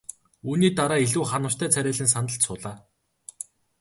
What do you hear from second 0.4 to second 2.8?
Үүний дараа илүү ханамжтай царайлан сандалд суулаа.